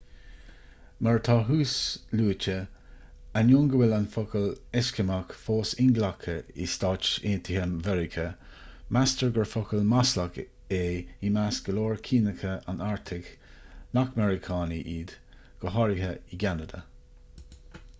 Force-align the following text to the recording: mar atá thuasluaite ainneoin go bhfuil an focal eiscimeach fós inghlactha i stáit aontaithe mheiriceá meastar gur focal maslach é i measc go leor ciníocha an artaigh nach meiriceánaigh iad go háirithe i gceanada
mar 1.07 1.17
atá 1.19 1.33
thuasluaite 1.47 2.53
ainneoin 3.41 3.67
go 3.73 3.81
bhfuil 3.81 3.93
an 3.97 4.07
focal 4.15 4.47
eiscimeach 4.81 5.35
fós 5.41 5.73
inghlactha 5.83 6.35
i 6.65 6.67
stáit 6.77 7.11
aontaithe 7.33 7.69
mheiriceá 7.81 8.25
meastar 8.99 9.35
gur 9.37 9.47
focal 9.53 9.85
maslach 9.93 10.41
é 10.81 10.83
i 11.29 11.33
measc 11.37 11.69
go 11.71 11.77
leor 11.79 12.03
ciníocha 12.11 12.57
an 12.75 12.83
artaigh 12.89 13.31
nach 13.99 14.19
meiriceánaigh 14.21 14.91
iad 14.97 15.17
go 15.65 15.77
háirithe 15.79 16.13
i 16.37 16.45
gceanada 16.45 16.85